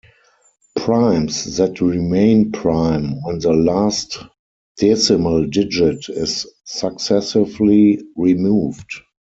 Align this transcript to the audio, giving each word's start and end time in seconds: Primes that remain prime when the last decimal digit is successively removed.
Primes 0.77 1.57
that 1.57 1.79
remain 1.79 2.51
prime 2.51 3.21
when 3.21 3.37
the 3.37 3.53
last 3.53 4.17
decimal 4.77 5.45
digit 5.45 6.09
is 6.09 6.47
successively 6.63 8.01
removed. 8.15 8.89